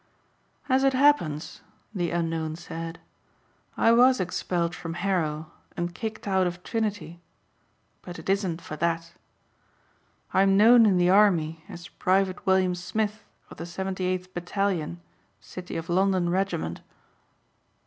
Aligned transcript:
"As 0.67 0.83
it 0.83 0.93
happens," 0.93 1.61
the 1.93 2.09
unknown 2.09 2.55
said, 2.55 2.99
"I 3.77 3.91
was 3.91 4.19
expelled 4.19 4.73
from 4.73 4.95
Harrow 4.95 5.51
and 5.77 5.93
kicked 5.93 6.27
out 6.27 6.47
of 6.47 6.63
Trinity 6.63 7.21
but 8.01 8.17
it 8.17 8.27
isn't 8.27 8.61
for 8.63 8.75
that. 8.77 9.13
I'm 10.33 10.57
known 10.57 10.87
in 10.87 10.97
the 10.97 11.11
army 11.11 11.63
as 11.69 11.87
Private 11.87 12.47
William 12.47 12.73
Smith 12.73 13.23
of 13.51 13.57
the 13.57 13.65
78th 13.65 14.33
Battalion, 14.33 15.01
City 15.39 15.77
of 15.77 15.87
London 15.87 16.31
Regiment." 16.31 16.81